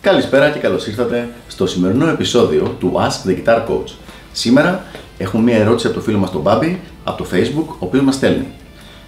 [0.00, 3.94] Καλησπέρα και καλώς ήρθατε στο σημερινό επεισόδιο του Ask the Guitar Coach.
[4.32, 4.84] Σήμερα
[5.18, 8.14] έχουμε μία ερώτηση από το φίλο μας τον Μπάμπη, από το Facebook, ο οποίος μας
[8.14, 8.46] στέλνει.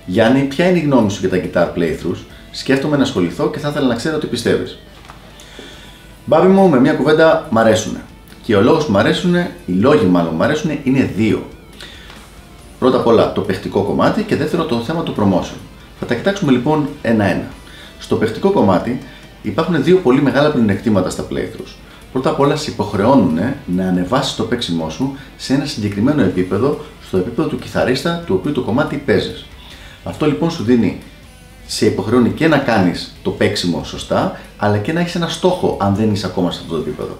[0.06, 3.68] Γιάννη, ποια είναι η γνώμη σου για τα guitar playthroughs, σκέφτομαι να ασχοληθώ και θα
[3.68, 4.79] ήθελα να ξέρω τι πιστεύεις.
[6.24, 7.96] Μπάμπη μου, με μια κουβέντα μ' αρέσουν.
[8.48, 9.34] Και ο λόγος που μ' αρέσουν,
[9.66, 11.46] οι λόγοι μάλλον μ' αρέσουν είναι δύο.
[12.78, 15.56] Πρώτα απ' όλα το παιχτικό κομμάτι και δεύτερο το θέμα του promotion.
[16.00, 17.46] Θα τα κοιτάξουμε λοιπόν ένα-ένα.
[17.98, 18.98] Στο παιχτικό κομμάτι
[19.42, 21.74] υπάρχουν δύο πολύ μεγάλα πλεονεκτήματα στα playthroughs.
[22.12, 27.16] Πρώτα απ' όλα σε υποχρεώνουν να ανεβάσεις το παίξιμό σου σε ένα συγκεκριμένο επίπεδο, στο
[27.16, 29.46] επίπεδο του κιθαρίστα του οποίου το κομμάτι παίζεις.
[30.04, 30.98] Αυτό λοιπόν σου δίνει,
[31.66, 35.95] σε υποχρεώνει και να κάνεις το παίξιμο σωστά, αλλά και να έχεις ένα στόχο αν
[35.95, 37.18] δεν είσαι ακόμα σε αυτό το επίπεδο.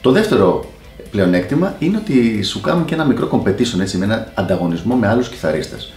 [0.00, 0.64] Το δεύτερο
[1.10, 5.28] πλεονέκτημα είναι ότι σου κάνουν και ένα μικρό competition έτσι, με ένα ανταγωνισμό με άλλους
[5.28, 5.92] κιθαρίστες.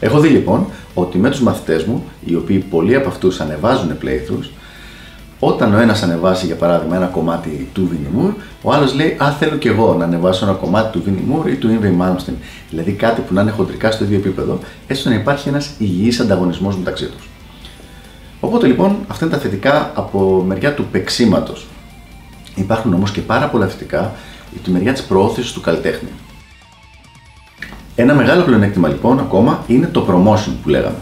[0.00, 4.50] Έχω δει λοιπόν ότι με τους μαθητές μου, οι οποίοι πολλοί από αυτούς ανεβάζουν playthroughs,
[5.40, 9.30] όταν ο ένας ανεβάσει για παράδειγμα ένα κομμάτι του Vinnie Moore, ο άλλος λέει «Α,
[9.38, 12.34] θέλω και εγώ να ανεβάσω ένα κομμάτι του Vinnie Moore ή του Ingrid Malmsteen».
[12.70, 16.76] Δηλαδή κάτι που να είναι χοντρικά στο ίδιο επίπεδο, έστω να υπάρχει ένας υγιής ανταγωνισμός
[16.76, 17.28] μεταξύ τους.
[18.40, 21.66] Οπότε λοιπόν αυτά είναι τα θετικά από μεριά του παίξήματος.
[22.54, 24.14] Υπάρχουν όμως και πάρα πολλά θετικά
[24.52, 26.08] για τη μεριά της προώθησης του καλλιτέχνη.
[27.94, 30.96] Ένα μεγάλο πλεονέκτημα λοιπόν ακόμα είναι το promotion που λέγαμε.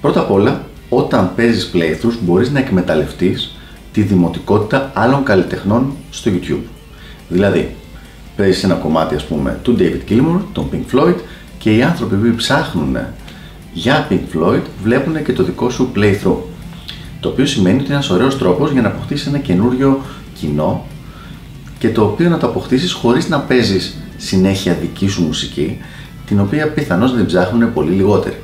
[0.00, 3.56] Πρώτα απ' όλα, όταν παίζεις playthroughs μπορείς να εκμεταλλευτείς
[3.92, 6.62] τη δημοτικότητα άλλων καλλιτεχνών στο YouTube.
[7.28, 7.76] Δηλαδή,
[8.36, 11.14] παίζεις ένα κομμάτι ας πούμε του David Gilmour, τον Pink Floyd
[11.58, 12.96] και οι άνθρωποι που ψάχνουν
[13.72, 16.36] για Pink Floyd βλέπουν και το δικό σου playthrough.
[17.20, 20.00] Το οποίο σημαίνει ότι είναι ένας ωραίος τρόπος για να αποκτήσεις ένα καινούριο
[20.34, 20.86] κοινό
[21.78, 25.78] και το οποίο να το αποκτήσεις χωρίς να παίζεις συνέχεια δική σου μουσική,
[26.26, 28.36] την οποία πιθανώς δεν ψάχνουν πολύ λιγότεροι.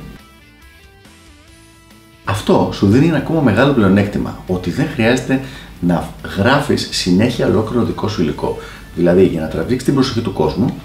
[2.23, 5.41] Αυτό σου δίνει ένα ακόμα μεγάλο πλεονέκτημα, ότι δεν χρειάζεται
[5.79, 8.57] να γράφεις συνέχεια ολόκληρο δικό σου υλικό.
[8.95, 10.75] Δηλαδή, για να τραβήξεις την προσοχή του κόσμου,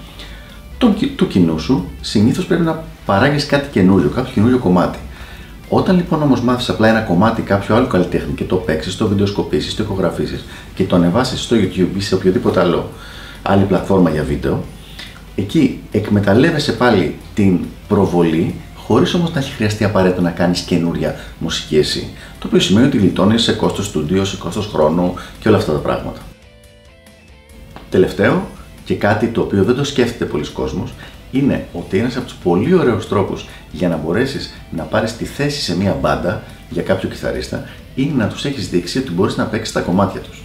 [0.77, 4.99] του, του κοινού σου, συνήθως πρέπει να παράγεις κάτι καινούριο, κάποιο καινούριο κομμάτι.
[5.69, 9.75] Όταν λοιπόν όμως μάθεις απλά ένα κομμάτι κάποιο άλλο καλλιτέχνη και το παίξεις, το βιντεοσκοπήσεις,
[9.75, 12.89] το ηχογραφήσεις και το ανεβάσεις στο YouTube ή σε οποιοδήποτε άλλο
[13.41, 14.63] άλλη πλατφόρμα για βίντεο,
[15.35, 21.77] εκεί εκμεταλλεύεσαι πάλι την προβολή χωρίς όμως να έχει χρειαστεί απαραίτητα να κάνεις καινούρια μουσική
[21.77, 22.07] εσύ.
[22.39, 25.77] Το οποίο σημαίνει ότι γλιτώνεις σε κόστος στούντιο, σε κόστος χρόνου και όλα αυτά τα
[25.77, 26.19] πράγματα.
[27.89, 28.47] Τελευταίο,
[28.85, 30.93] και κάτι το οποίο δεν το σκέφτεται πολλοί κόσμος,
[31.33, 35.61] είναι ότι ένας από τους πολύ ωραίους τρόπους για να μπορέσεις να πάρεις τη θέση
[35.61, 37.63] σε μια μπάντα για κάποιο κιθαρίστα
[37.95, 40.43] είναι να τους έχεις δείξει ότι μπορείς να παίξεις τα κομμάτια τους.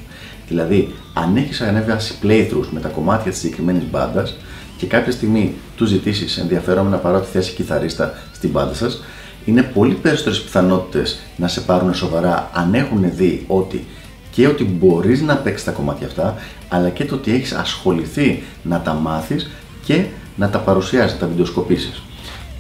[0.49, 4.37] Δηλαδή, αν έχεις ανέβαση playthroughs με τα κομμάτια της συγκεκριμένης μπάντας
[4.76, 9.05] και κάποια στιγμή του ζητήσεις ενδιαφέρον να πάρω τη θέση κιθαρίστα στην μπάντα σας,
[9.44, 13.87] είναι πολύ περισσότερες πιθανότητες να σε πάρουν σοβαρά αν έχουν δει ότι
[14.31, 16.34] και ότι μπορείς να παίξεις τα κομμάτια αυτά,
[16.69, 19.50] αλλά και το ότι έχεις ασχοληθεί να τα μάθεις
[19.84, 20.05] και
[20.38, 22.03] να τα παρουσιάζει, να τα βιντεοσκοπήσεις.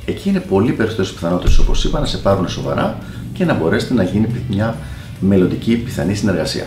[0.04, 2.98] Εκεί είναι πολύ περισσότερες πιθανότητες, όπως είπα, να σε πάρουν σοβαρά
[3.32, 4.76] και να μπορέσετε να γίνει μια
[5.20, 6.66] μελλοντική πιθανή συνεργασία.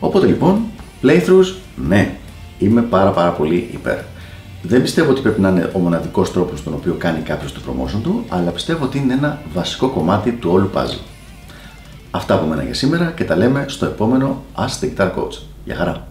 [0.00, 0.60] Οπότε λοιπόν,
[1.02, 1.54] playthroughs,
[1.88, 2.14] ναι,
[2.58, 3.98] είμαι πάρα πάρα πολύ υπέρ.
[4.62, 8.00] Δεν πιστεύω ότι πρέπει να είναι ο μοναδικός τρόπος στον οποίο κάνει κάποιος το promotion
[8.02, 11.00] του, αλλά πιστεύω ότι είναι ένα βασικό κομμάτι του όλου puzzle.
[12.10, 15.38] Αυτά από μένα για σήμερα και τα λέμε στο επόμενο Ask the Guitar Coach.
[15.64, 16.05] Γεια χαρά!